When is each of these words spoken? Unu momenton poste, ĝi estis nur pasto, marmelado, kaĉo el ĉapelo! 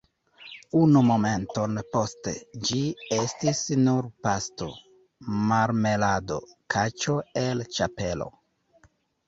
Unu 0.77 1.01
momenton 1.09 1.77
poste, 1.95 2.33
ĝi 2.69 2.81
estis 3.19 3.61
nur 3.83 4.09
pasto, 4.29 4.71
marmelado, 5.53 6.41
kaĉo 6.77 7.21
el 7.47 7.65
ĉapelo! 7.79 8.31